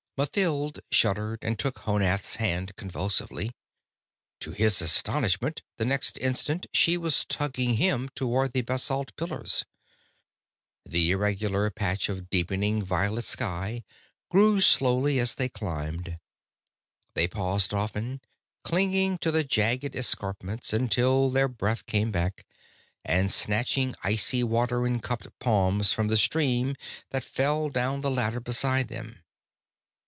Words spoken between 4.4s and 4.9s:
To his